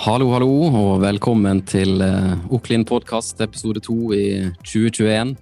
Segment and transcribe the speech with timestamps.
[0.00, 5.34] Hallo, hallo, og velkommen til uh, Oklin podkast episode to i 2021.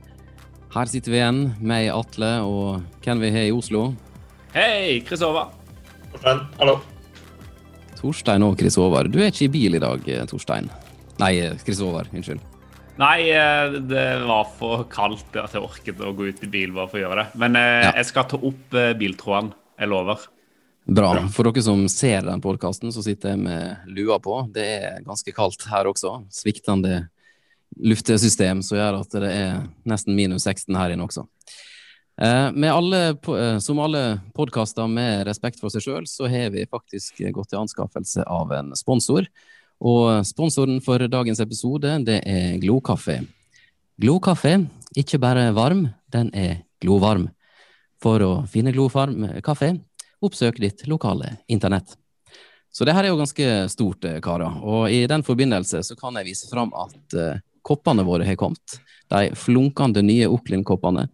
[0.75, 3.85] Her sitter vi igjen, meg, Atle, og hvem vi har i Oslo?
[4.57, 5.53] Hei, Chris Håvard.
[6.11, 6.75] Torstein, hallo.
[8.01, 9.13] Torstein og Chris Håvard.
[9.15, 10.67] Du er ikke i bil i dag, eh, Torstein.
[11.23, 12.43] Nei, eh, Chris Håvard, Unnskyld.
[12.99, 13.29] Nei,
[13.93, 17.05] det var for kaldt at jeg orket å gå ut i bil bare for å
[17.05, 17.39] gjøre det.
[17.45, 17.93] Men ja.
[17.93, 19.55] jeg skal ta opp biltråden.
[19.79, 20.27] Jeg lover.
[20.89, 21.13] Bra.
[21.29, 24.41] For dere som ser den podkasten, så sitter jeg med lua på.
[24.55, 26.15] Det er ganske kaldt her også.
[26.33, 27.03] Sviktende
[27.77, 31.27] luftesystem som gjør at det er nesten minus 16 her inne også.
[32.19, 37.21] Eh, alle, eh, som alle podkaster med respekt for seg sjøl, så har vi faktisk
[37.37, 39.29] gått til anskaffelse av en sponsor.
[39.85, 43.21] Og sponsoren for dagens episode, det er Glokaffe.
[44.01, 44.57] Glokaffe,
[44.97, 47.29] ikke bare varm, den er glovarm.
[48.01, 49.75] For å finne glovarm kaffe,
[50.25, 51.97] oppsøk ditt lokale internett.
[52.73, 54.61] Så det her er jo ganske stort, eh, karer.
[54.63, 58.79] Og i den forbindelse så kan jeg vise fram at uh, koppene våre har kommet.
[59.09, 61.09] De flunkende nye Oklin-koppene.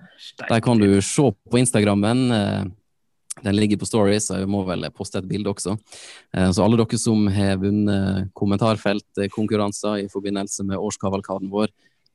[0.49, 2.25] De kan du se på Instagrammen.
[2.33, 2.65] Uh,
[3.45, 5.75] den ligger på Stories, og jeg må vel poste et bilde også.
[6.55, 11.73] Så alle dere som har vunnet kommentarfeltkonkurranser i forbindelse med årskavalkaden vår,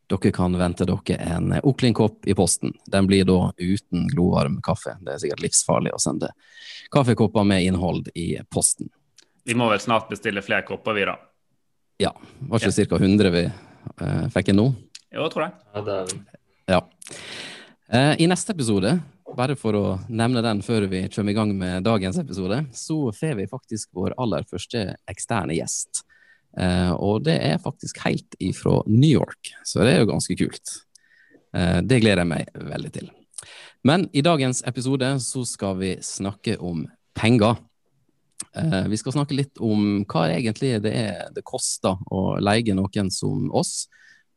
[0.10, 2.74] dere kan vente dere en Oklin-kopp i posten.
[2.86, 4.96] Den blir da uten glovarm kaffe.
[5.02, 6.32] Det er sikkert livsfarlig å sende
[6.94, 8.90] kaffekopper med innhold i posten.
[9.46, 11.16] Vi må vel snart bestille flere kopper, vi da?
[12.02, 12.14] Ja.
[12.50, 12.90] Var ikke ja.
[12.90, 13.00] ca.
[13.04, 14.68] 100 vi uh, fikk inn nå?
[15.10, 15.56] Jo, jeg tror jeg.
[15.74, 16.44] Ja, det er...
[16.76, 16.82] ja.
[17.90, 18.94] Uh, I neste episode,
[19.38, 23.40] bare for å nevne den før vi kommer i gang med dagens episode, så får
[23.42, 26.04] vi faktisk vår aller første eksterne gjest.
[26.58, 30.76] Uh, og det er faktisk helt ifra New York, så det er jo ganske kult.
[31.56, 33.10] Uh, det gleder jeg meg veldig til.
[33.86, 36.84] Men i dagens episode så skal vi snakke om
[37.16, 37.62] penger.
[38.58, 43.14] Uh, vi skal snakke litt om hva egentlig det er det koster å leie noen
[43.14, 43.88] som oss,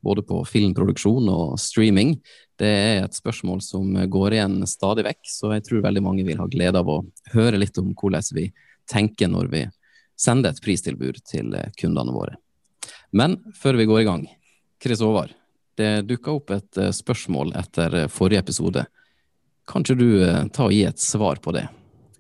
[0.03, 2.19] både på filmproduksjon og streaming.
[2.59, 6.43] Det er et spørsmål som går igjen stadig vekk, så jeg tror veldig mange vil
[6.43, 8.51] ha glede av å høre litt om hvordan vi
[8.91, 9.63] tenker når vi
[10.23, 12.39] sende et pristilbud til eh, kundene våre.
[13.17, 14.25] Men før vi går i gang,
[14.83, 15.35] Chris Håvard,
[15.79, 18.87] det dukka opp et eh, spørsmål etter eh, forrige episode.
[19.69, 20.09] Kan ikke du
[20.51, 21.69] ta og gi et svar på det?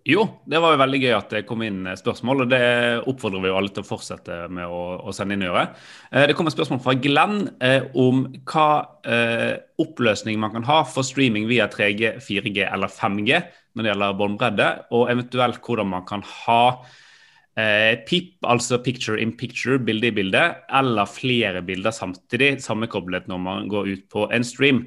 [0.06, 2.62] Jo, det var jo veldig gøy at det kom inn spørsmål, og det
[3.10, 5.66] oppfordrer vi jo alle til å fortsette med å, å sende inn og gjøre.
[6.26, 8.66] Det kom et spørsmål fra Glenn eh, om hva
[9.06, 9.52] eh,
[9.82, 13.38] oppløsning man kan ha for streaming via 3G, 4G eller 5G
[13.72, 14.68] når det gjelder båndbredde,
[14.98, 16.62] og eventuelt hvordan man kan ha
[17.58, 20.42] eh, PIP, altså picture in picture, bilde i bilde,
[20.72, 24.84] eller flere bilder samtidig sammenkoblet når man går ut på en stream.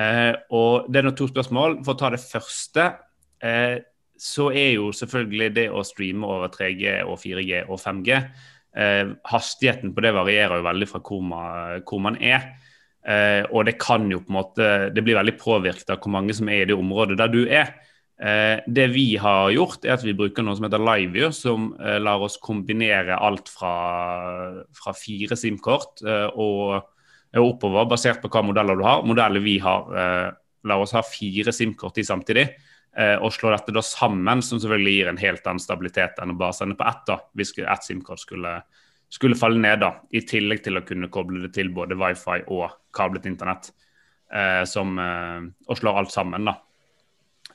[0.00, 1.80] Eh, og Det er nå to spørsmål.
[1.84, 2.92] For å ta det første,
[3.42, 3.78] eh,
[4.20, 8.10] så er jo selvfølgelig det å streame over 3G og 4G og 5G
[8.76, 12.52] eh, Hastigheten på det varierer jo veldig fra hvor man, hvor man er.
[13.00, 16.36] Eh, og det kan jo på en måte, det blir veldig påvirket av hvor mange
[16.36, 17.72] som er i det området der du er.
[18.20, 21.96] Eh, det vi har gjort, er at vi bruker noe som heter LiveView, som eh,
[22.02, 23.72] lar oss kombinere alt fra,
[24.76, 26.90] fra fire SIM-kort eh, og,
[27.32, 29.06] og, oppover, basert på hva modeller du har.
[29.08, 29.88] Modeller vi har,
[30.68, 32.50] lar oss ha fire SIM-kort i samtidig.
[33.22, 36.56] og slå dette da sammen, som selvfølgelig gir en helt annen stabilitet enn å bare
[36.58, 37.04] sende på ett.
[37.06, 38.56] da, Hvis ett SIM-kort skulle,
[39.08, 39.78] skulle, falle ned.
[39.80, 43.70] da, I tillegg til å kunne koble det til både wifi og kablet internett.
[44.66, 46.50] som, og slår alt sammen.
[46.50, 46.58] da.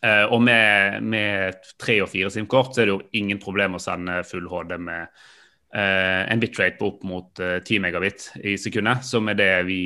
[0.04, 3.82] Uh, og med, med, tre og fire SIM-kort så er det jo ingen problem å
[3.82, 9.06] sende full HD med uh, en bitrate på opp mot uh, 10 megabit i sekundet,
[9.08, 9.82] som er det vi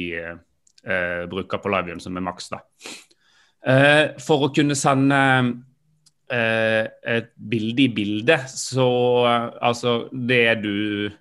[1.29, 2.45] bruker på liveviewen som er maks.
[2.53, 2.61] da.
[4.23, 5.17] for å kunne sende
[6.31, 8.87] et bilde i bildet, så
[9.59, 11.11] altså det du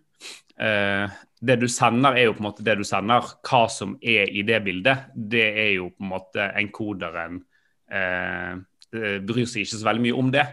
[0.59, 3.27] det du sender, er jo på en måte det du sender.
[3.43, 7.49] Hva som er i det bildet, det er jo på en måte enkoderen eh,
[7.91, 8.57] Eh,
[8.93, 10.47] bryr seg ikke så veldig mye om det.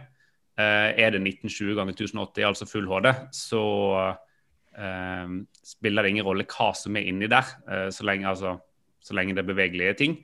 [0.55, 3.63] Uh, er det 1920 ganger 1080, altså full HD, så
[3.99, 5.33] uh,
[5.67, 7.49] spiller det ingen rolle hva som er inni der,
[7.91, 8.53] så, lenge, altså,
[9.03, 10.17] så, lenge, det er bevegelige ting.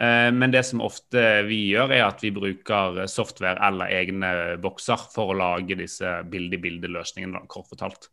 [0.00, 4.30] men det som ofte vi gjør, er at vi bruker software eller egne
[4.62, 8.08] bokser for å lage disse bilde-i-bilde-løsningene, kort fortalt.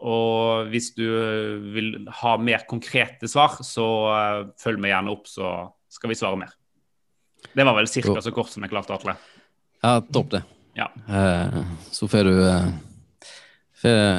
[0.00, 1.04] og hvis du
[1.76, 3.86] vil ha mer konkrete svar, så
[4.60, 5.52] følg meg gjerne opp, så
[5.92, 6.59] skal vi svare mer.
[7.52, 8.22] Det var vel ca.
[8.22, 9.16] så kort som jeg klarte, Atle.
[9.82, 10.42] Ja, topp det.
[10.78, 10.86] Ja.
[11.08, 12.68] Uh, så får du uh,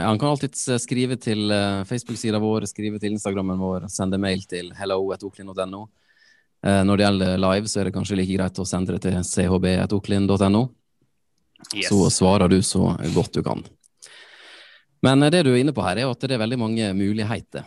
[0.05, 4.73] Han kan alltid skrive til uh, Facebook-sida vår, skrive til Instagrammen vår, sende mail til
[4.77, 5.87] hello.oklin.no.
[6.61, 10.59] Når det gjelder live, så er det kanskje like greit å sende det til chb.oklin.no.
[11.73, 11.87] Yes.
[11.89, 13.63] Så svarer du så godt du kan.
[15.01, 17.65] Men det du er inne på her, er at det er veldig mange muligheter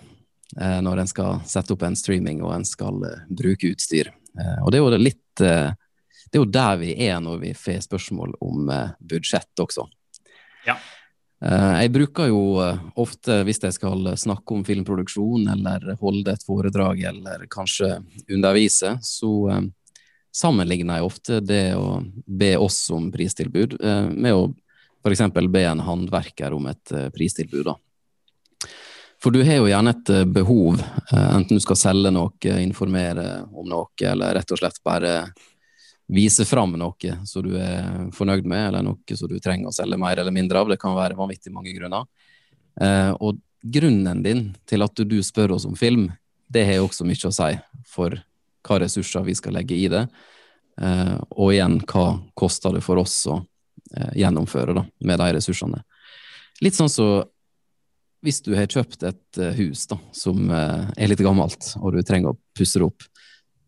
[0.60, 4.12] eh, når en skal sette opp en streaming og en skal eh, bruke utstyr.
[4.40, 5.70] Eh, og det er jo litt eh,
[6.30, 9.88] Det er jo der vi er når vi får spørsmål om eh, budsjett også.
[10.66, 10.78] Ja.
[11.44, 12.38] Jeg bruker jo
[12.96, 17.90] ofte, hvis jeg skal snakke om filmproduksjon eller holde et foredrag eller kanskje
[18.32, 19.32] undervise, så
[20.32, 23.76] sammenligner jeg ofte det å be oss om pristilbud
[24.14, 24.46] med å
[25.04, 25.26] f.eks.
[25.52, 27.66] be en håndverker om et pristilbud.
[27.68, 27.76] da.
[29.24, 33.46] For du har jo gjerne et eh, behov, eh, enten du skal selge noe, informere
[33.56, 35.14] om noe, eller rett og slett bare
[36.12, 39.96] vise fram noe som du er fornøyd med, eller noe som du trenger å selge
[39.96, 40.68] mer eller mindre av.
[40.68, 42.04] Det kan være vanvittig mange grunner.
[42.76, 46.10] Eh, og grunnen din til at du spør oss om film,
[46.52, 47.50] det har også mye å si
[47.88, 48.20] for
[48.68, 50.04] hva ressurser vi skal legge i det.
[51.32, 53.38] Og igjen, hva koster det for oss å
[54.12, 55.80] gjennomføre da, med de ressursene.
[56.60, 57.33] Litt sånn som så
[58.24, 62.00] hvis du har kjøpt et uh, hus da, som uh, er litt gammelt, og du
[62.02, 63.04] trenger å pusse det opp,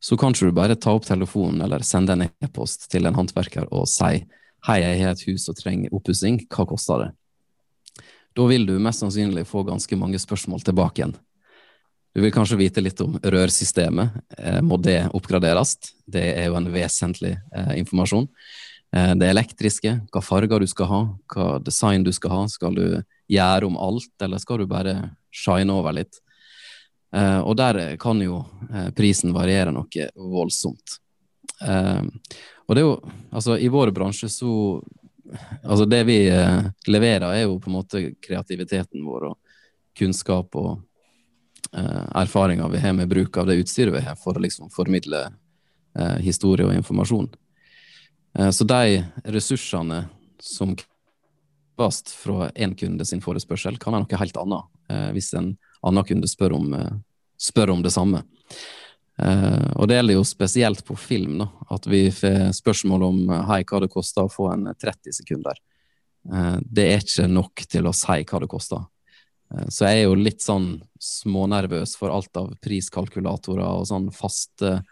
[0.00, 3.88] så kan du bare ta opp telefonen eller sende en e-post til en håndverker og
[3.90, 4.20] si
[4.66, 7.12] hei, jeg har et hus og trenger oppussing, hva koster det?
[8.36, 11.14] Da vil du mest sannsynlig få ganske mange spørsmål tilbake igjen.
[12.16, 14.14] Du vil kanskje vite litt om rørsystemet.
[14.38, 15.76] Eh, må det oppgraderes?
[16.08, 18.28] Det er jo en vesentlig eh, informasjon.
[18.96, 21.00] Eh, det elektriske, hva farger du skal ha,
[21.32, 22.40] hva design du skal ha.
[22.52, 22.86] Skal du
[23.28, 24.96] gjøre om alt, eller skal du bare
[25.34, 26.20] shine over litt?
[27.14, 31.00] Eh, og der kan jo eh, prisen variere noe voldsomt.
[31.56, 32.96] Og det er jo,
[33.32, 34.52] altså i vår bransje så
[35.66, 36.20] Altså det vi
[36.86, 39.56] leverer, er jo på en måte kreativiteten vår og
[39.98, 40.84] kunnskap og
[41.74, 45.24] erfaringer vi har med bruk av det utstyret vi har, for å liksom formidle
[46.22, 47.26] historie og informasjon.
[48.54, 49.02] Så de
[49.34, 50.04] ressursene
[50.38, 50.76] som
[51.76, 56.04] kreves fra én kunde sin forespørsel, kan være noe helt annet eh, hvis en annen
[56.04, 56.92] kunde spør om, eh,
[57.38, 58.24] spør om det samme.
[59.16, 63.78] Og det gjelder jo spesielt på film, da, at vi får spørsmål om hei, hva
[63.80, 65.56] det koster å få en 30 sekunder.
[66.60, 68.84] Det er ikke nok til å si hva det koster.
[69.72, 74.82] Så jeg er jo litt sånn smånervøs for alt av priskalkulatorer og sånn faste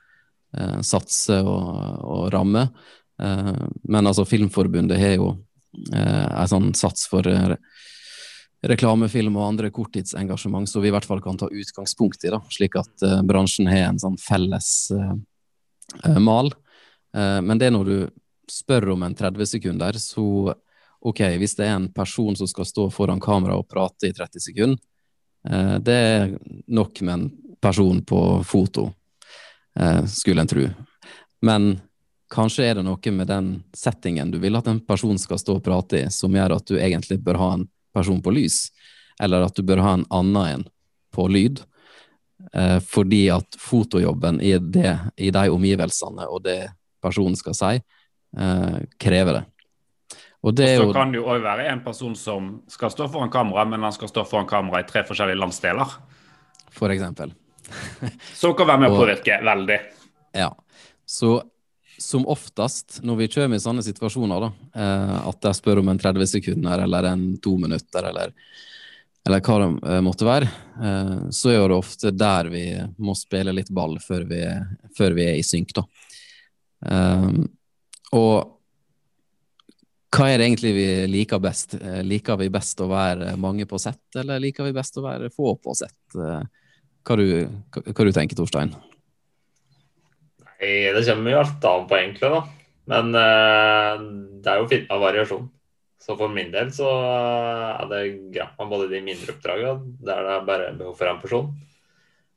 [0.81, 2.73] satser og, og rammer.
[3.21, 5.35] Men altså, Filmforbundet har jo
[5.93, 7.55] eh, en sånn sats for eh,
[8.65, 12.79] reklamefilm og andre korttidsengasjement som vi i hvert fall kan ta utgangspunkt i, da, slik
[12.81, 14.89] at uh, bransjen har en sånn felles
[16.17, 16.49] mal.
[17.13, 17.99] Men det er når du
[18.51, 20.25] spør om en 30 sekunder, så
[21.05, 24.47] ok, hvis det er en person som skal stå foran kamera og prate i 30
[24.47, 24.81] sekunder,
[25.85, 26.33] det er
[26.73, 27.29] nok med en
[27.63, 28.89] person på foto,
[30.09, 30.65] skulle en tro.
[31.45, 31.69] Men
[32.35, 35.65] Kanskje er det noe med den settingen du vil at en person skal stå og
[35.65, 38.73] prate i, som gjør at du egentlig bør ha en person på lys,
[39.23, 40.65] eller at du bør ha en annen en
[41.15, 41.63] på lyd.
[42.53, 46.59] Eh, fordi at fotojobben i, det, i de omgivelsene og det
[47.03, 47.73] personen skal si,
[48.37, 49.45] eh, krever det.
[50.45, 53.65] Og det så kan det jo òg være en person som skal stå foran kamera,
[53.65, 55.95] men han skal stå foran kamera i tre forskjellige landsdeler.
[56.75, 57.33] For eksempel.
[58.43, 59.79] så kan være med å påvirke veldig.
[60.37, 60.51] Ja.
[61.07, 61.39] Så
[61.99, 64.51] som oftest når vi kommer i sånne situasjoner, da,
[64.81, 68.33] eh, at jeg spør om en 30 sekunder eller en to minutter, eller,
[69.27, 70.49] eller hva det eh, måtte være,
[70.79, 72.65] eh, så er det ofte der vi
[72.99, 74.41] må spille litt ball før vi,
[74.99, 75.77] før vi er i synk.
[75.79, 75.87] da.
[78.15, 78.51] og
[80.15, 81.75] hva er det egentlig vi liker best?
[82.07, 85.57] Liker vi best å være mange på sett, eller liker vi best å være få
[85.59, 85.99] på sett?
[86.15, 87.25] Hva du,
[87.75, 88.71] hva du tenker Torstein?
[90.65, 92.31] Nei, det kommer jo alt an på, egentlig.
[92.33, 92.41] da.
[92.89, 94.01] Men uh,
[94.41, 95.51] det er jo fint med variasjon.
[96.05, 98.03] Så for min del så uh, er det
[98.33, 101.51] greit med både de mindre oppdragene, der det er bare behov for én person.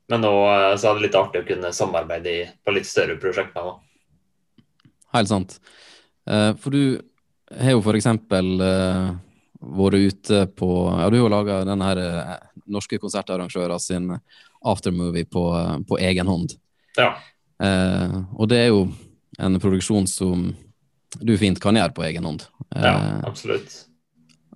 [0.08, 0.32] Men nå
[0.80, 3.66] så er det litt artig å kunne samarbeide på litt større prosjekter.
[3.66, 4.62] da.
[5.18, 5.58] Helt sant.
[6.24, 6.96] for du
[7.52, 8.08] har jo f.eks.
[9.58, 12.00] Vært ute på Ja, du har jo laga den her
[12.64, 14.14] norske konsertarrangører sin
[14.64, 15.44] aftermovie på,
[15.84, 16.56] på egen hånd.
[16.96, 17.12] Ja.
[17.62, 18.86] Eh, og det er jo
[19.38, 20.48] en produksjon som
[21.20, 22.44] du fint kan gjøre på egen hånd.
[22.74, 23.84] Eh, ja, absolutt.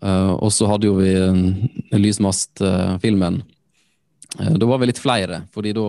[0.03, 1.13] Eh, og så hadde jo vi
[1.99, 3.43] Lysmast-filmen.
[4.39, 5.89] Eh, da var vi litt flere, fordi da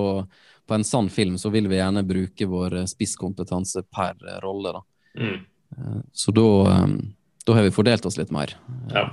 [0.63, 4.15] på en sann film så vil vi gjerne bruke vår spisskompetanse per
[4.45, 4.77] rolle.
[4.77, 4.83] da.
[5.19, 5.37] Mm.
[5.77, 6.87] Eh, så da, eh,
[7.45, 8.55] da, har vi fordelt oss litt mer.
[8.93, 9.09] Ja.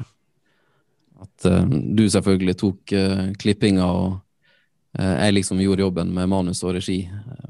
[1.20, 2.92] At du selvfølgelig tok
[3.42, 4.29] klippinga og Eh,
[4.98, 7.04] jeg liksom gjorde jobben med manus og regi.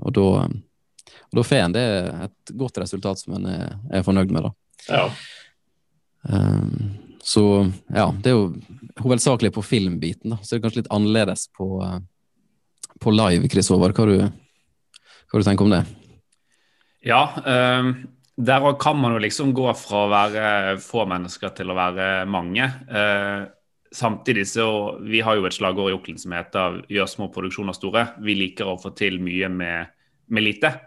[0.04, 0.26] Og da,
[1.30, 1.84] og da får en det
[2.26, 4.48] et godt resultat som en er, er fornøyd med.
[4.48, 4.52] da.
[4.88, 5.06] Ja.
[6.28, 8.52] Um, så ja, det er jo
[9.00, 10.40] hovedsakelig på filmbiten, da.
[10.42, 11.68] Så det er kanskje litt annerledes på,
[13.00, 13.96] på live, Chris Håvard.
[13.96, 14.30] Hva,
[15.30, 15.84] hva du tenker om det?
[17.06, 17.22] Ja,
[17.80, 17.94] um,
[18.40, 22.68] der kan man jo liksom gå fra å være få mennesker til å være mange.
[22.88, 23.48] Uh,
[23.94, 28.20] samtidig så Vi har jo et slagord i Oklen som heter 'gjør små produksjoner store'.
[28.20, 29.86] Vi liker å få til mye med,
[30.28, 30.80] med lite.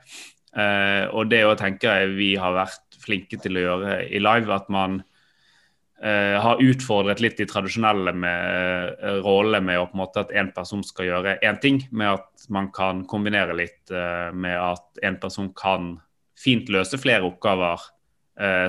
[0.53, 4.69] Uh, og det å tenke vi har vært flinke til å gjøre i live, at
[4.69, 5.01] man
[6.03, 10.31] uh, har utfordret litt de tradisjonelle med uh, rollene med å på en måte at
[10.31, 15.03] én person skal gjøre én ting, med at man kan kombinere litt uh, med at
[15.03, 15.97] én person kan
[16.39, 17.89] fint løse flere oppgaver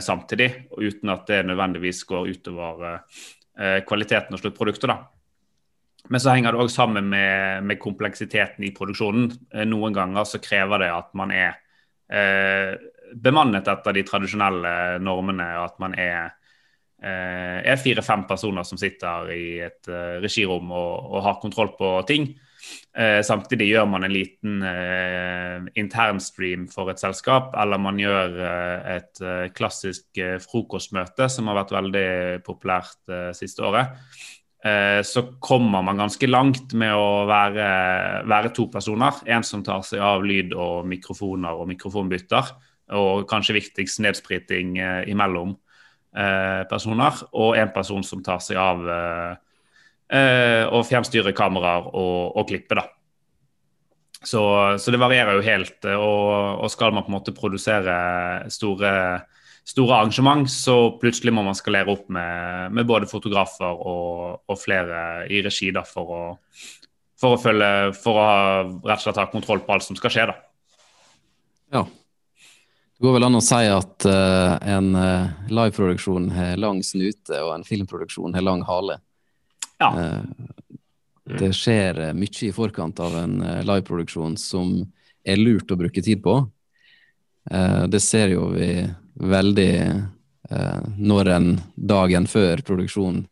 [0.04, 2.98] samtidig, uten at det nødvendigvis går utover
[3.54, 4.90] kvaliteten og sluttproduktet.
[4.90, 4.96] da.
[6.12, 9.30] Men så henger det òg sammen med, med, kompleksiteten i produksjonen.
[9.70, 11.54] Noen ganger så krever det at man er
[12.12, 12.74] eh,
[13.24, 16.34] bemannet etter de tradisjonelle normene, og at man er,
[17.00, 19.88] eh, er fire-fem personer som sitter i et
[20.24, 22.34] regirom og, og, har kontroll på ting.
[22.94, 28.92] Eh, samtidig gjør man en liten eh, internstream for et selskap, eller man gjør eh,
[28.94, 32.06] et eh, klassisk eh, frokostmøte, som har vært veldig
[32.46, 33.98] populært eh, siste året.
[35.04, 37.64] Så kommer man ganske langt med å være,
[38.24, 39.18] være to personer.
[39.28, 42.48] En som tar seg av lyd og mikrofoner og mikrofonbytter
[42.96, 44.78] og kanskje viktigst nedspriting
[45.12, 45.52] imellom
[46.70, 49.36] personer, og en person som tar seg av eh,
[50.12, 52.88] eh å fjernstyre kameraer og, og klippe, da.
[54.24, 55.78] Så, så, det varierer jo helt.
[55.84, 57.96] Eh, og, og, skal man på en måte produsere
[58.52, 58.92] store,
[59.68, 65.26] store arrangement, så plutselig må man skalere opp med, med både fotografer og, og, flere
[65.28, 66.22] i regi da, for å,
[67.20, 68.40] for å, følge, for å ha,
[68.86, 70.26] rett og slett ha kontroll på alt som skal skje.
[70.32, 70.40] da.
[71.74, 71.84] Ja,
[72.94, 74.94] det går vel an å si at uh, en
[75.50, 79.00] liveproduksjon har lang snute, og en filmproduksjon har lang hale.
[79.84, 79.90] Ja.
[79.94, 84.74] Uh, det skjer mye i forkant av en liveproduksjon som
[85.24, 86.34] er lurt å bruke tid på.
[87.88, 88.84] det ser jo vi
[89.24, 89.70] veldig
[91.00, 93.22] når en dagen før produksjonen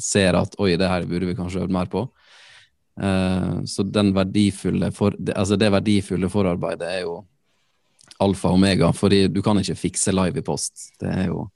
[0.00, 2.06] ser at oi, det her burde vi kanskje øvd mer på.
[3.68, 7.18] så verdifulle for, altså det verdifulle forarbeidet er jo
[8.22, 10.90] alfa og omega, fordi du kan ikke fikse live i post.
[11.00, 11.46] Det er jo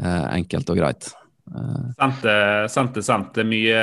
[0.00, 1.10] eh, enkelt og greit.
[1.54, 1.88] Eh,
[2.68, 3.32] sant, det, sant.
[3.34, 3.80] Det er mye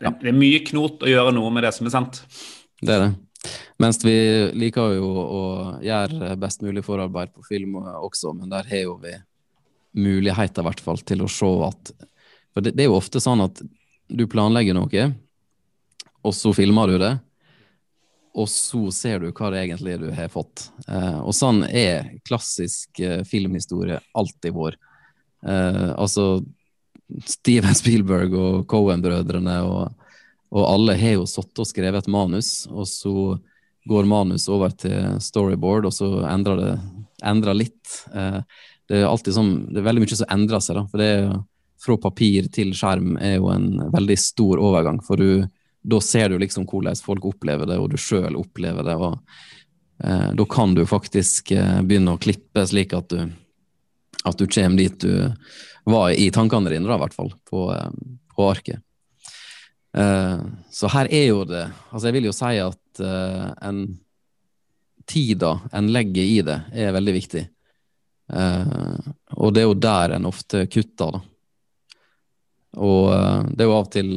[0.00, 2.22] det, det er mye knot å gjøre noe med det som er sant.
[2.80, 3.10] Det er det.
[3.80, 4.16] Mens vi
[4.60, 5.42] liker jo å
[5.84, 9.14] gjøre best mulig forarbeid på film også, men der har jo vi
[9.96, 11.92] muligheter i hvert fall til å se at
[12.54, 13.62] For det, det er jo ofte sånn at
[14.10, 15.04] du planlegger noe,
[16.20, 17.14] og så filmer du det
[18.32, 20.68] og så ser du hva det egentlig du har fått.
[20.86, 24.78] Eh, og sånn er klassisk eh, filmhistorie alltid vår.
[25.46, 26.42] Eh, altså
[27.26, 29.94] Steven Spielberg og Cohen-brødrene og,
[30.50, 33.14] og, alle har jo sittet og skrevet et manus, og så
[33.90, 36.74] går manus over til storyboard, og så endrer det
[37.26, 38.02] endrer litt.
[38.14, 38.40] Eh,
[38.90, 40.84] det er alltid sånn, det er veldig mye som endrer seg, da.
[40.90, 41.32] For det er
[41.80, 45.00] fra papir til skjerm er jo en veldig stor overgang.
[45.04, 45.46] for du
[45.82, 48.96] da ser du liksom hvordan folk opplever det, og du sjøl opplever det.
[48.96, 49.18] og
[50.04, 53.30] eh, Da kan du faktisk eh, begynne å klippe slik at du,
[54.24, 55.30] at du kommer dit du
[55.84, 57.90] var i tankene dine, da, i hvert fall, på, eh,
[58.36, 58.82] på arket.
[59.96, 60.38] Uh,
[60.70, 63.80] så her er jo det Altså, jeg vil jo si at uh, en
[65.02, 67.42] tida en legger i det, er veldig viktig.
[68.30, 68.94] Uh,
[69.34, 71.22] og det er jo der en ofte kutter, da.
[72.78, 73.10] Og
[73.50, 74.12] det er jo av og til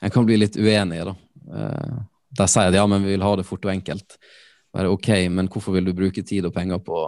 [0.00, 1.12] en kan bli litt uenig, da.
[1.44, 1.98] Uh,
[2.40, 4.16] de sier at ja, men vi vil ha det fort og enkelt.
[4.72, 7.04] Bare ok, men hvorfor vil du bruke tid og penger på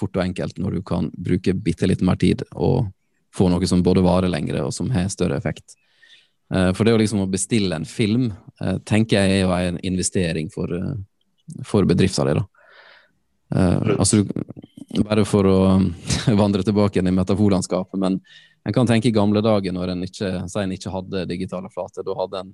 [0.00, 2.88] fort og enkelt når du kan bruke bitte litt mer tid og
[3.36, 5.76] få noe som både varer lengre og som har større effekt?
[6.50, 8.30] Uh, for det å liksom bestille en film
[8.62, 10.72] uh, tenker jeg er jo en investering for,
[11.66, 12.34] for bedrifta di,
[13.50, 14.24] altså,
[15.06, 15.58] bare for å
[16.42, 18.18] vandre tilbake igjen i metaforlandskapet, men
[18.66, 22.04] en kan tenke i gamle dager når en ikke, en ikke hadde digitale flater.
[22.04, 22.50] Da hadde en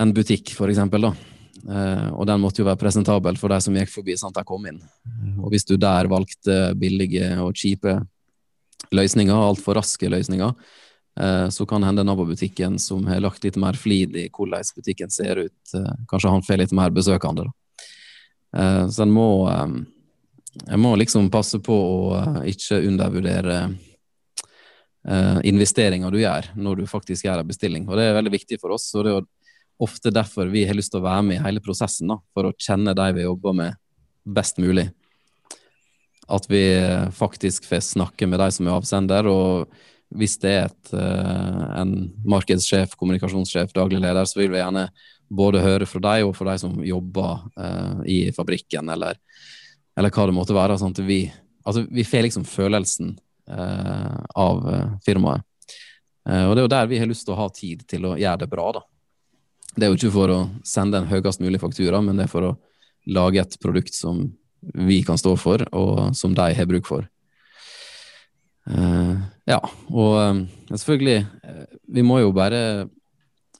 [0.00, 1.39] en butikk, for eksempel, da.
[1.68, 4.48] Eh, og den måtte jo være presentabel for de som gikk forbi, sånn at de
[4.48, 4.80] kom inn.
[5.40, 7.98] Og hvis du der valgte billige og kjipe
[8.96, 10.54] løsninger, altfor raske løsninger,
[11.20, 15.44] eh, så kan hende nabobutikken som har lagt litt mer flid i hvordan butikken ser
[15.44, 17.50] ut, eh, kanskje han får litt mer besøkende.
[18.50, 23.60] Så en må, en må liksom passe på å ikke undervurdere
[25.46, 27.86] investeringer du gjør når du faktisk gjør en bestilling.
[27.86, 28.88] Og Det er veldig viktig for oss.
[28.96, 29.22] og Det er
[29.80, 32.56] ofte derfor vi har lyst til å være med i hele prosessen, da, for å
[32.60, 33.78] kjenne de vi jobber med,
[34.24, 34.90] best mulig.
[36.30, 36.62] at vi
[37.10, 39.26] faktisk får snakke med de som er avsender.
[39.26, 39.72] og
[40.14, 41.94] hvis det er et, en
[42.26, 44.88] markedssjef, kommunikasjonssjef, daglig leder, så vil vi gjerne
[45.30, 49.18] både høre fra deg og fra de som jobber i fabrikken, eller,
[49.96, 50.78] eller, hva det måtte være.
[50.78, 51.20] sånn at vi,
[51.62, 53.14] altså, vi får liksom følelsen
[53.50, 54.66] av
[55.06, 55.46] firmaet.
[56.26, 58.42] og det er jo der vi har lyst til å ha tid til å gjøre
[58.42, 58.84] det bra, da.
[59.76, 62.48] Det er jo ikke for å sende en høyest mulig faktura, men det er for
[62.48, 62.56] å
[63.10, 64.26] lage et produkt som
[64.60, 67.06] vi kan stå for, og som de har bruk for.
[68.70, 69.16] Uh,
[69.48, 69.58] ja,
[69.88, 72.86] og um, selvfølgelig uh, Vi må jo bare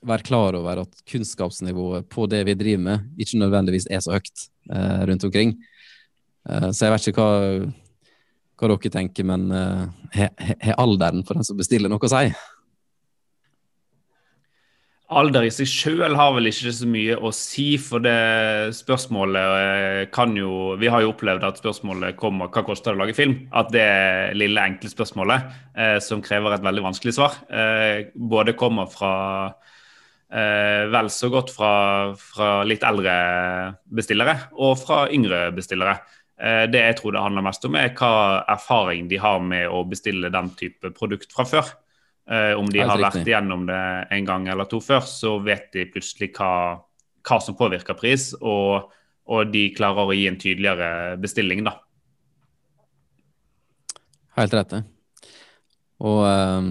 [0.07, 4.45] være klar over at kunnskapsnivået på det vi driver med, ikke nødvendigvis er så høyt
[4.73, 5.57] uh, rundt omkring.
[6.73, 7.67] så jeg vet ikke hva,
[8.57, 12.31] hva dere tenker, men har alderen for den som bestiller noe å si?
[15.11, 20.03] Alder i seg sjøl har vel ikke så mye å si, for det spørsmålet eh,
[20.15, 23.35] kan jo Vi har jo opplevd at spørsmålet kommer hva koster det å lage film?
[23.51, 23.89] At det
[24.39, 29.13] lille, enkle spørsmålet, eh, som krever et veldig vanskelig svar, eh, både kommer fra
[30.31, 31.75] eh, vel så godt fra,
[32.15, 33.19] fra, litt eldre
[33.91, 35.99] bestillere og fra yngre bestillere.
[36.39, 39.83] Eh, det jeg tror det handler mest om, er hva erfaring de har med å
[39.91, 41.75] bestille den type produkt fra før.
[42.29, 43.81] Eh, om de har vært igjennom det
[44.15, 46.79] en gang eller to før, så vet de plutselig hva,
[47.27, 48.93] hva som påvirker pris, og,
[49.31, 51.79] og, de klarer å gi en tydeligere bestilling, da.
[54.39, 54.85] Helt rett, det.
[56.01, 56.71] Og um,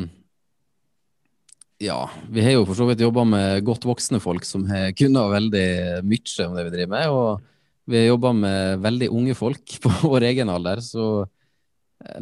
[1.84, 2.00] ja,
[2.32, 5.68] vi har jo for så vidt jobba med godt voksne folk som har kunnet veldig
[6.08, 7.12] mye om det vi driver med.
[7.14, 11.28] Og vi har jobba med veldig unge folk på vår egen alder, så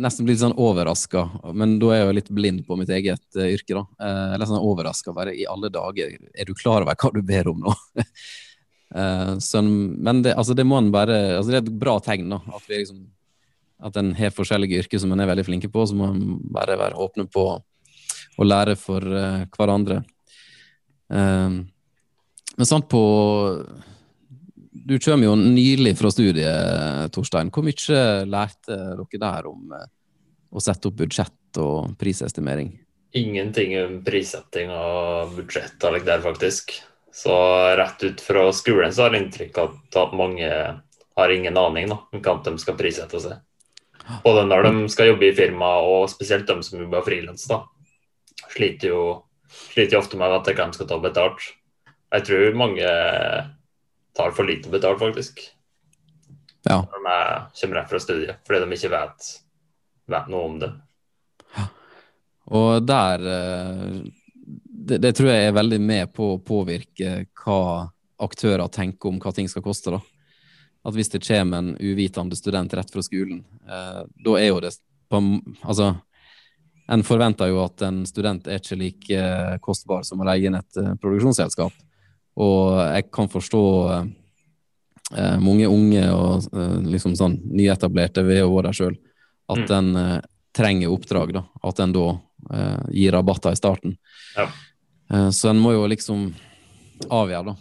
[0.02, 3.46] nesten blitt sånn overraska, men da er jeg jo litt blind på mitt eget uh,
[3.46, 3.84] yrke, da.
[4.02, 6.16] Uh, litt sånn overraska bare i alle dager.
[6.34, 7.76] Er du klar over hva du ber om nå?
[8.98, 12.34] uh, så, men det, altså, det må en bare altså, Det er et bra tegn,
[12.34, 12.42] da.
[12.58, 13.06] At vi liksom
[13.88, 16.80] at en har forskjellige yrker som en er veldig flinke på, så må en bare
[16.80, 20.02] være åpne på å lære for uh, hverandre.
[21.08, 23.02] men sant på
[24.86, 27.52] du kommer jo nylig fra studiet, Torstein.
[27.54, 29.88] Hvor mye lærte dere der om eh,
[30.52, 32.74] å sette opp budsjett og prisestimering?
[33.18, 36.76] Ingenting om prissetting og budsjett der, faktisk.
[37.14, 37.34] Så
[37.80, 40.50] rett ut fra skolen så har jeg inntrykk av at mange
[41.18, 43.40] har ingen aning da, om hva de skal prissette seg.
[44.24, 47.48] Både når de skal jobbe i firma, og spesielt de som jobber frilans.
[48.54, 49.02] Sliter jo
[49.48, 51.42] sliter ofte med at de skal ta betalt.
[52.14, 52.88] Jeg tror mange
[54.18, 55.44] tar for lite betalt, faktisk.
[56.68, 56.82] Ja.
[56.82, 59.28] Når de kommer rett fra studiet, fordi de ikke vet,
[60.12, 60.72] vet noe om det.
[62.58, 64.00] Og der eh,
[64.88, 67.62] det, det, tror jeg er veldig med på å påvirke hva
[68.24, 69.94] aktører tenker om hva ting skal koste.
[69.94, 70.02] da.
[70.88, 74.74] At hvis det kommer en uvitende student rett fra skolen, eh, da er jo det
[75.12, 75.22] på,
[75.64, 75.94] Altså,
[76.88, 80.56] en forventer jo at en student er ikke like eh, kostbar som å leie inn
[80.56, 81.76] et eh, produksjonsselskap.
[82.38, 83.64] Og jeg kan forstå
[85.18, 88.98] eh, mange unge og eh, liksom sånn nyetablerte, der sjøl,
[89.50, 89.78] at mm.
[89.80, 90.18] en eh,
[90.58, 91.34] trenger oppdrag.
[91.34, 92.10] da, At en da
[92.54, 93.96] eh, gir rabatter i starten.
[94.36, 94.50] Ja.
[95.14, 96.30] Eh, så en må jo liksom
[97.14, 97.56] avgjøre da,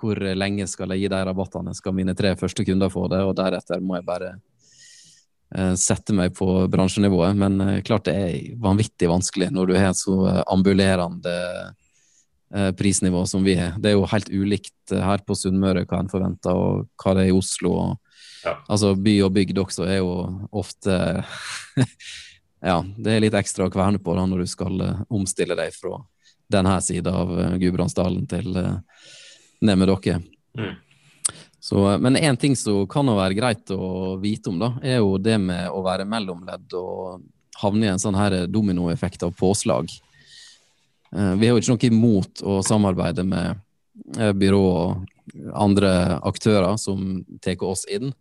[0.00, 1.76] hvor lenge skal jeg gi de rabattene.
[1.76, 4.32] Skal mine tre første kunder få det, og deretter må jeg bare
[5.52, 7.36] eh, sette meg på bransjenivået.
[7.36, 10.18] Men klart det er vanvittig vanskelig når du har så
[10.48, 11.36] ambulerende
[12.76, 13.76] prisnivå som vi har.
[13.80, 17.26] Det er jo helt ulikt eh, her på Sunnmøre hva en forventer, og hva det
[17.26, 17.72] er i Oslo.
[17.72, 18.56] Og, ja.
[18.68, 20.12] Altså by og bygd også er jo
[20.50, 20.98] ofte
[22.62, 25.72] Ja, det er litt ekstra å kverne på da når du skal uh, omstille deg
[25.74, 25.96] fra
[26.52, 30.20] denne sida av Gudbrandsdalen til ned med dere.
[30.54, 30.76] Mm.
[31.58, 35.40] Så, men én ting som kan være greit å vite om, da, er jo det
[35.42, 37.22] med å være mellomledd og
[37.62, 39.90] havne i en sånn her dominoeffekt av påslag.
[41.16, 43.58] Eh, vi har jo ikke noe imot å samarbeide med
[44.18, 48.12] eh, byrå og andre aktører som tar oss inn,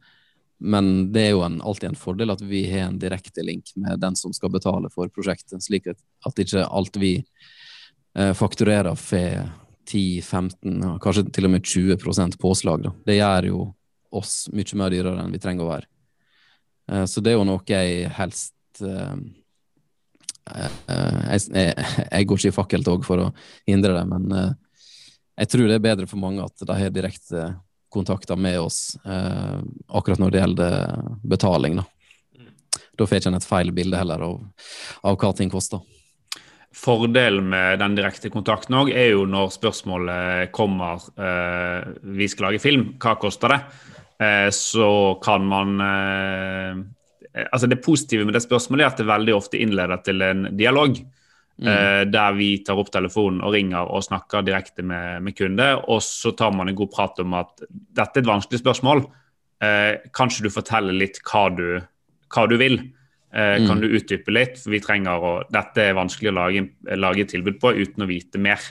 [0.62, 4.00] men det er jo en, alltid en fordel at vi har en direkte link med
[4.04, 9.48] den som skal betale for prosjektet, slik at ikke alt vi eh, fakturerer får
[9.92, 12.84] 10-15, kanskje til og med 20% påslag.
[12.86, 12.92] Da.
[13.08, 13.64] Det gjør jo
[14.14, 15.88] oss mye mer dyrere enn vi trenger å være.
[17.08, 18.82] Så det er jo noe jeg helst
[20.56, 21.76] jeg, jeg,
[22.12, 23.32] jeg, går ikke i fakkeltog for å
[23.70, 24.52] hindre det, men eh,
[25.44, 27.48] jeg tror det er bedre for mange at de har direkte
[27.92, 30.76] kontakter med oss eh, akkurat når det gjelder
[31.28, 31.82] betaling.
[31.82, 31.88] Da,
[33.00, 34.38] da får ikke en et feil bilde heller av,
[35.08, 35.82] av hva ting koster.
[36.72, 42.64] Fordelen med den direkte kontakten òg er jo når spørsmålet kommer eh, vi skal lage
[42.64, 43.60] film, hva koster det?
[44.24, 46.84] Eh, så kan man eh,
[47.32, 50.98] altså Det positive med det spørsmålet er at det veldig ofte innleder til en dialog.
[51.62, 51.68] Mm.
[51.68, 55.68] Eh, der vi tar opp telefonen og ringer og snakker direkte med, med kunde.
[55.94, 59.06] Og så tar man en god prat om at dette er et vanskelig spørsmål.
[59.62, 61.68] Eh, kanskje du forteller litt hva du,
[62.34, 62.80] hva du vil?
[63.32, 63.68] Eh, mm.
[63.70, 64.58] Kan du utdype litt?
[64.60, 66.66] For vi trenger å, Dette er vanskelig å lage,
[66.98, 68.66] lage tilbud på uten å vite mer.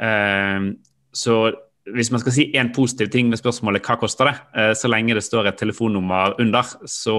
[0.00, 0.70] Eh,
[1.10, 1.40] så
[1.88, 5.16] hvis man skal si én positiv ting med spørsmålet hva koster det, eh, så lenge
[5.16, 7.16] det står et telefonnummer under, så,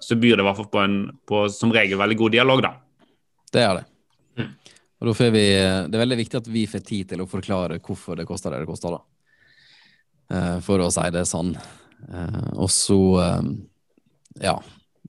[0.00, 0.96] så byr det i hvert fall på, en,
[1.28, 2.72] på som regel veldig god dialog, da.
[3.50, 3.86] Det er det.
[4.40, 4.50] Mm.
[5.00, 5.44] Og da får vi,
[5.88, 8.62] Det er veldig viktig at vi får tid til å forklare hvorfor det koster det
[8.64, 9.04] det koster, da.
[10.30, 11.54] Eh, for å si det sånn.
[12.08, 13.00] Eh, og så
[14.40, 14.54] ja.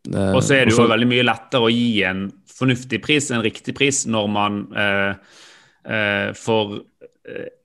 [0.10, 3.76] Og så er det jo veldig mye lettere å gi en fornuftig pris, en riktig
[3.78, 6.74] pris, når man eh, får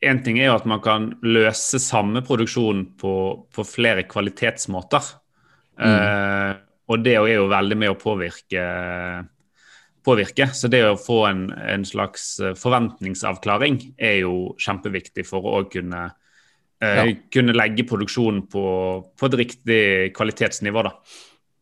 [0.05, 3.15] Én ting er jo at man kan løse samme produksjon på,
[3.49, 5.09] på flere kvalitetsmåter.
[5.81, 5.95] Mm.
[5.97, 6.53] Uh,
[6.93, 8.67] og det er jo veldig med å påvirke,
[10.05, 10.51] påvirke.
[10.53, 17.01] Så det å få en, en, slags forventningsavklaring er jo kjempeviktig for å kunne, uh,
[17.01, 17.09] ja.
[17.33, 18.67] kunne legge produksjonen på,
[19.17, 19.85] på, et riktig
[20.17, 20.95] kvalitetsnivå, da.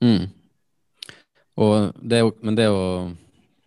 [0.04, 0.24] Mm.
[1.54, 2.82] Det jo, men det å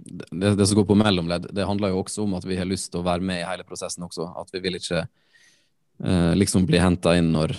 [0.08, 2.92] det, det, som går på mellomledd, det handler jo også om at vi har lyst
[2.92, 4.30] til å være med i hele prosessen også.
[4.40, 7.56] At vi vil ikke eh, liksom bli henta inn når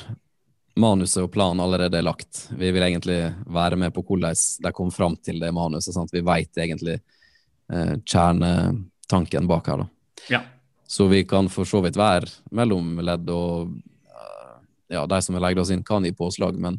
[0.78, 2.46] manuset og planen allerede er lagt.
[2.54, 5.94] Vi vil egentlig være med på hvordan de kom fram til det manuset.
[5.94, 6.14] Sant?
[6.14, 9.84] Vi veit egentlig eh, kjernetanken bak her.
[9.84, 9.88] da.
[10.28, 10.42] Ja.
[10.88, 13.74] Så vi kan for så vidt være mellomledd, og
[14.08, 14.54] uh,
[14.88, 16.78] ja, de som har leid oss inn, kan gi påslag, men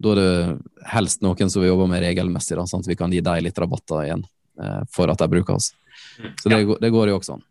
[0.00, 3.12] da er det helst noen som vi jobber med regelmessig, da, sånn at vi kan
[3.12, 4.24] gi dem litt rabatter igjen.
[4.62, 5.26] Eh, for at de.
[5.26, 6.32] Mm.
[6.42, 7.44] Så det, det går jo også an.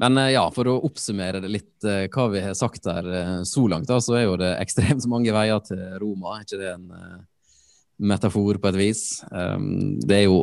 [0.00, 3.66] Men eh, ja, for å oppsummere det litt eh, hva vi har sagt der så
[3.68, 6.36] langt, da, så er jo det ekstremt mange veier til Roma.
[6.38, 6.88] Er ikke det en
[8.00, 9.04] metafor på et vis?
[9.28, 10.42] Um, det er jo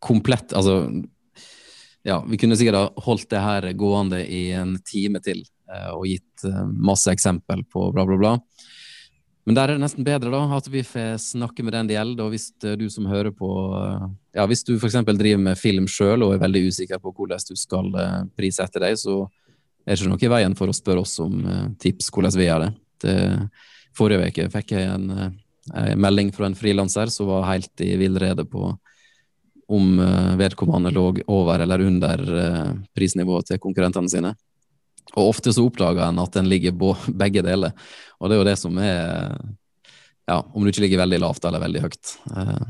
[0.00, 0.88] komplett Altså,
[2.02, 5.42] ja, vi kunne sikkert ha holdt det her gående i en time til
[5.92, 8.32] og gitt masse eksempel på bla, bla, bla.
[9.50, 12.28] Men der er det nesten bedre da, at vi får snakke med den det gjelder.
[12.30, 14.04] Hvis eh, du som hører på eh,
[14.38, 14.94] ja, Hvis du f.eks.
[15.02, 18.94] driver med film sjøl og er veldig usikker på hvordan du skal eh, prissette deg,
[18.94, 19.24] så
[19.82, 21.42] er det ikke noe i veien for å spørre oss om
[21.82, 22.70] tips hvordan vi gjør det.
[23.02, 23.16] det
[23.98, 28.46] forrige uke fikk jeg en, en melding fra en frilanser som var helt i villrede
[28.46, 28.68] på
[29.74, 29.98] om
[30.38, 32.22] vedkommende lå over eller under
[32.94, 34.36] prisnivået til konkurrentene sine.
[35.16, 36.92] Og ofte så oppdager en at en ligger på
[37.22, 37.74] begge deler.
[38.20, 39.36] Og det er jo det som er
[40.30, 42.10] Ja, om du ikke ligger veldig lavt eller veldig høyt.
[42.38, 42.66] Eh,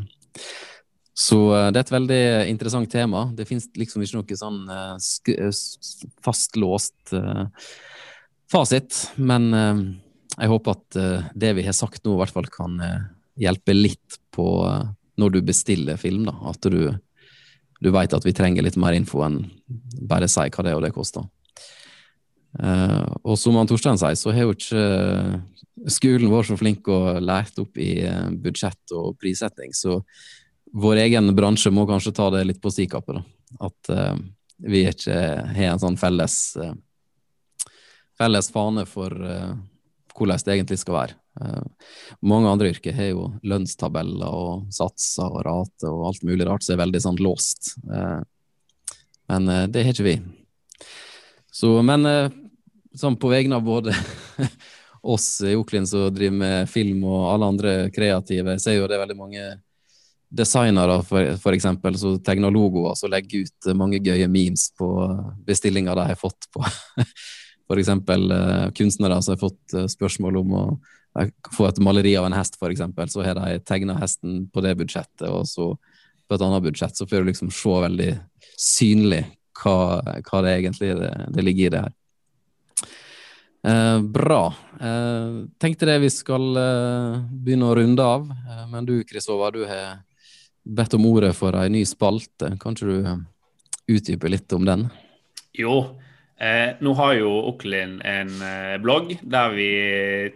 [1.13, 3.27] så eh, det er et veldig interessant tema.
[3.37, 5.51] Det finnes liksom ikke noe sånn eh,
[6.25, 7.13] fastlåst
[8.51, 9.03] fasit.
[9.21, 11.01] Men jeg håper at
[11.37, 12.81] det vi har sagt nå, i hvert fall kan
[13.37, 14.47] hjelpe litt på
[15.21, 16.25] når du bestiller film.
[16.31, 16.95] da, At du,
[17.85, 19.43] du veit at vi trenger litt mer info enn
[20.01, 21.29] bare si hva det er og det koster.
[22.59, 25.37] Uh, og som han Torstein sier, så har jo ikke uh,
[25.91, 30.01] skolen vår så flink å lært opp i uh, budsjett og prissetting, så
[30.71, 33.23] vår egen bransje må kanskje ta det litt på si kappe.
[33.59, 33.91] At
[34.63, 35.17] vi ikke
[35.51, 36.37] har en sånn felles,
[38.15, 41.17] felles fane for hvordan det egentlig skal være.
[42.23, 46.77] mange andre yrker har jo lønnstabeller og satser og rater og alt mulig rart som
[46.77, 47.75] er veldig sånn låst.
[49.27, 50.21] men det har ikke vi.
[51.61, 52.07] Så, men
[52.97, 53.93] sånn på vegne av både
[55.15, 58.97] oss i Oklin som driver med film, og alle andre kreative, jeg ser jo det
[58.97, 59.45] er veldig mange
[60.31, 64.89] designere for, for eksempel, som tegner logoer som legger ut mange gøye memes på
[65.47, 66.65] bestillinger de har fått på.
[67.81, 70.65] Eksempel uh, kunstnere som har fått uh, spørsmål om å
[71.55, 75.27] få et maleri av en hest, eksempel, så har de tegna hesten på det budsjettet,
[75.31, 75.73] og så
[76.27, 78.11] på et annet budsjett, så får du liksom se veldig
[78.59, 79.25] synlig
[79.61, 79.77] hva,
[80.27, 81.97] hva det egentlig det, det ligger i det her.
[83.67, 84.55] Eh, bra.
[84.81, 88.29] Eh, tenkte det vi skal eh, begynne å runde av.
[88.31, 90.01] Eh, men du Kristova, du har
[90.65, 92.55] bedt om ordet for ei ny spalte.
[92.61, 93.19] Kan ikke du eh,
[93.97, 94.87] utdype litt om den?
[95.57, 96.01] Jo.
[96.41, 98.31] Eh, nå har jo Oklin en
[98.81, 99.73] blogg der vi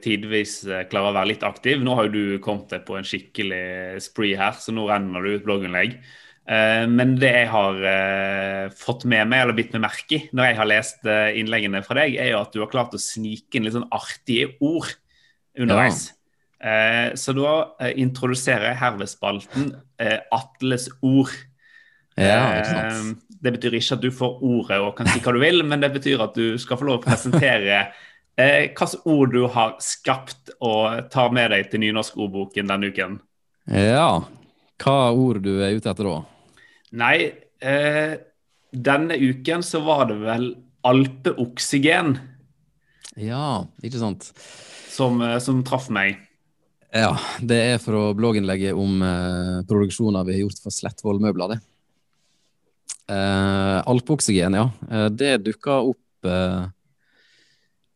[0.05, 0.59] tidvis
[0.91, 1.81] klarer å være litt aktiv.
[1.81, 5.39] Nå har jo du kommet deg på en skikkelig spree her, så nå renner du
[5.39, 5.97] ut blogginnlegg.
[6.45, 10.51] Eh, men det jeg har uh, fått med meg, eller bitt meg merke i når
[10.51, 13.57] jeg har lest uh, innleggene fra deg, er jo at du har klart å snike
[13.57, 14.93] inn litt sånn artige ord
[15.57, 16.11] underveis.
[16.65, 17.13] Ja.
[17.21, 17.51] så da
[17.93, 19.67] introduserer jeg herved spalten
[20.33, 21.35] Atles ord.
[22.17, 23.27] Ja, ikke sant.
[23.29, 25.93] det betyr ikke at du får ordet og kan si hva du vil, men det
[25.93, 27.83] betyr at du skal få lov å presentere
[28.35, 33.21] hvilke ord du har skapt og tar med deg til nynorskordboken denne uken.
[33.69, 34.25] Ja,
[34.81, 36.23] hva ord du er ute etter da?
[36.95, 38.15] Nei, eh,
[38.71, 40.47] denne uken så var det vel
[40.87, 42.17] alpeoksygen
[43.19, 44.31] Ja, ikke sant.
[44.91, 46.21] som, eh, som traff meg.
[46.95, 51.61] Ja, det er fra blogginnlegget om eh, produksjoner vi har gjort for Slettvoll møbler, det.
[53.11, 54.69] Eh, alpeoksygen, ja.
[54.91, 56.69] Eh, det dukka opp eh,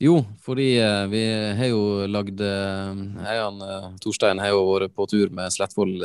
[0.02, 1.22] Jo, fordi eh, vi
[1.58, 5.96] har jo lagd eh, Torstein har jo vært på tur med Slettvoll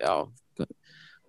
[0.00, 0.16] ja,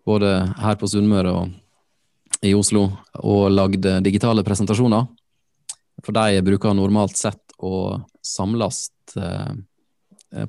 [0.05, 2.89] både her på Sunnmøre og i Oslo,
[3.23, 5.05] og lagd digitale presentasjoner.
[6.03, 9.53] For de bruker normalt sett å samles eh,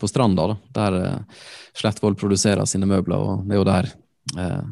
[0.01, 1.43] på stranda, da, der eh,
[1.77, 3.91] Slettvoll produserer sine møbler, og det er jo der
[4.41, 4.71] eh,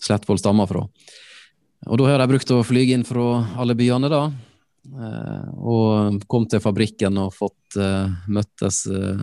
[0.00, 0.82] Slettvoll stammer fra.
[1.88, 3.26] Og da har de brukt å flyge inn fra
[3.60, 4.24] alle byene, da.
[4.90, 9.22] Eh, og kom til fabrikken og fått eh, møttes eh,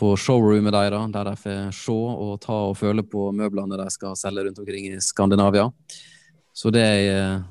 [0.00, 4.16] på showroomet deres, der de får se og ta og føle på møblene de skal
[4.18, 5.68] selge rundt omkring i Skandinavia.
[6.54, 7.44] Så det jeg eh,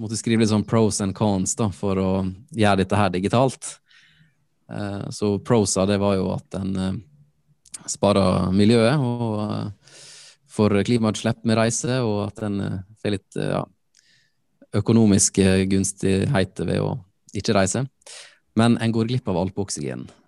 [0.00, 2.10] måtte skrive litt sånn pros and cons da, for å
[2.56, 3.76] gjøre dette her digitalt.
[4.72, 6.98] Eh, så prosa det var jo at en eh,
[7.88, 9.72] sparer miljøet og
[10.56, 12.60] får klimautslipp med reise, og at en
[13.02, 13.60] får litt ja,
[14.76, 16.94] økonomiske gunstigheter ved å
[17.36, 17.84] ikke reise.
[18.56, 20.06] Men en går glipp av alpeoksygen.
[20.08, 20.25] Eh,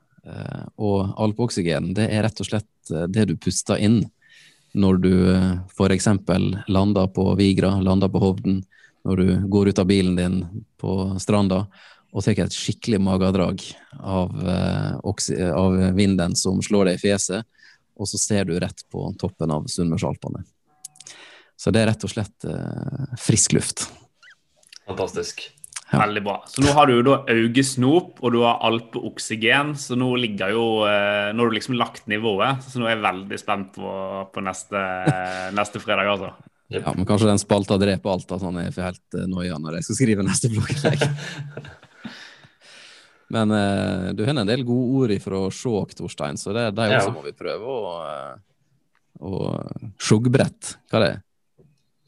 [0.77, 4.03] og alpeoksygen det er rett og slett eh, det du puster inn
[4.79, 6.09] når du eh, f.eks.
[6.69, 8.63] lander på Vigra, lander på Hovden,
[9.05, 10.43] når du går ut av bilen din
[10.81, 11.65] på stranda
[12.09, 13.63] og tar et skikkelig magedrag
[14.01, 17.45] av, eh, av vinden som slår deg i fjeset,
[17.99, 20.45] og så ser du rett på toppen av Sunnmørsalpene.
[21.59, 23.89] Så det er rett og slett eh, frisk luft.
[24.87, 25.49] Fantastisk.
[25.89, 26.03] Ja.
[26.03, 26.35] Veldig bra.
[26.45, 30.53] Så nå har du jo da Auge Snop og du har alpeoksygen, så nå ligger
[30.53, 33.93] jo eh, Nå har du liksom lagt nivået, så nå er jeg veldig spent på,
[34.35, 34.83] på neste,
[35.59, 36.35] neste fredag, altså.
[36.69, 39.79] Ja, men kanskje den spalta dreper alt, at han er for helt uh, noia når
[39.79, 41.07] jeg skal skrive neste blogginnlegg.
[43.39, 47.01] men eh, du har en del gode ord ifra Skjåk, Torstein, så det, de Ja.
[47.01, 47.81] også må vi prøve å,
[49.25, 49.57] og å
[49.97, 51.17] Skjogbrett, hva er det?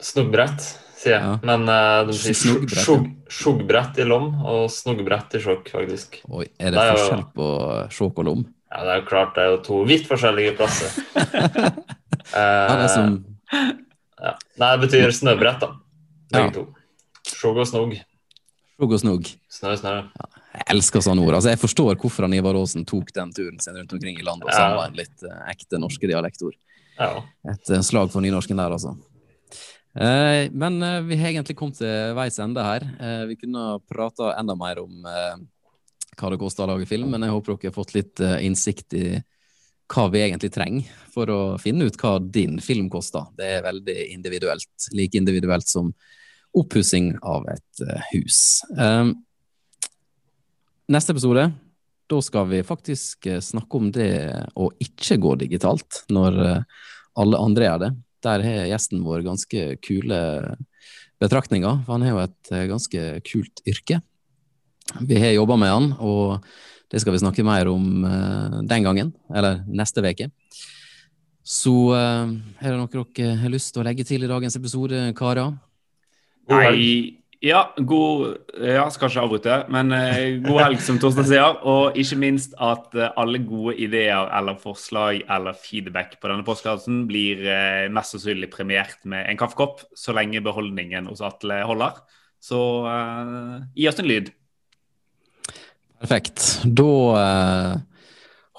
[0.05, 0.69] Snuggbrett,
[1.01, 1.23] sier jeg.
[1.25, 1.35] Ja.
[1.49, 6.21] Men uh, de sier Snuggbrett, sjog, sjuggbrett i lom og snuggbrett i sjokk, faktisk.
[6.29, 7.49] Oi, er det Det er jo- forskjell på
[7.97, 8.43] sjokk og Lom?
[8.71, 10.93] Ja, det er jo klart det er jo to vidt forskjellige plasser.
[12.31, 13.15] Ja, det er Eh, som
[14.21, 14.33] ja.
[14.61, 15.73] Nei, det betyr snøbrett, da.
[16.31, 16.63] Begge to.
[17.27, 17.97] Sjogg og snugg.
[18.79, 19.31] Sjogg og Snugg.
[19.51, 19.95] Snø, snø.
[20.55, 21.35] Jeg elsker sånne ord.
[21.41, 24.47] Altså, jeg forstår hvorfor han Ivar Aasen tok den turen sin rundt omkring i landet
[24.47, 24.61] og Ja.
[24.61, 26.55] samla en litt uh, ekte norske dialektord.
[27.01, 27.11] Ja.
[27.51, 28.95] Et uh, slag for nynorsken der, altså.
[29.94, 32.87] Eh, men eh, vi har egentlig kommet til veis ende her.
[33.00, 35.03] Eh, vi kunne prata enda mer om
[36.20, 39.05] hva det koster å lage film, men jeg håper dere har fått litt innsikt i
[39.90, 43.24] hva vi egentlig trenger for å finne ut hva din film koster.
[43.38, 44.90] Det er veldig individuelt.
[44.94, 45.88] Like individuelt som
[46.55, 48.61] oppussing av et hus.
[50.90, 51.46] Neste episode
[52.11, 54.12] da skal vi faktisk snakke om det
[54.59, 56.38] å ikke gå digitalt når
[57.16, 57.92] alle andre gjør det.
[58.24, 60.20] Der har gjesten vår ganske kule
[61.20, 64.00] betraktninger, for han har jo et eh, ganske kult yrke.
[65.06, 66.44] Vi har jobba med han, og
[66.90, 70.30] det skal vi snakke mer om eh, den gangen, eller neste uke.
[71.44, 75.04] Så eh, er det noe dere har lyst til å legge til i dagens episode,
[75.18, 75.52] karer?
[76.50, 81.57] Nei, ja, god Ja, skal ikke avbryte, men eh, god helg, som Torstein sier.
[81.64, 87.07] Og ikke minst at eh, alle gode ideer eller forslag eller feedback på denne postkassen
[87.09, 92.03] blir eh, mest sannsynlig premiert med en kaffekopp, så lenge beholdningen hos Atle holder.
[92.44, 92.61] Så
[92.92, 94.31] eh, gi oss en lyd.
[96.00, 96.44] Perfekt.
[96.64, 96.92] Da
[97.24, 98.07] eh,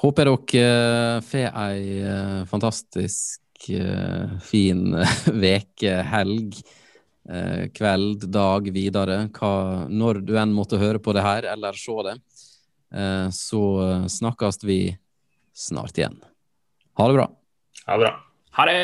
[0.02, 4.88] håper jeg dere får ei eh, fantastisk eh, fin
[5.46, 6.78] veke, helg, eh,
[7.76, 9.22] kveld, dag videre.
[9.36, 9.54] Hva,
[9.88, 12.18] når du enn måtte høre på det her eller se det,
[12.96, 13.64] eh, så
[14.12, 14.82] snakkes vi
[15.54, 16.20] snart igjen.
[17.00, 17.28] Ha det bra.
[17.88, 18.14] Ha det bra.
[18.58, 18.82] Ha det!